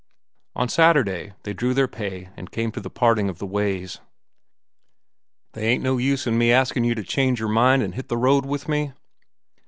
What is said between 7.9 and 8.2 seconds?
hit the